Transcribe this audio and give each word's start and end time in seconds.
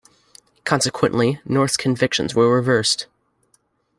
Consequently, 0.63 1.39
North's 1.45 1.77
convictions 1.77 2.33
were 2.33 2.51
reversed. 2.51 3.05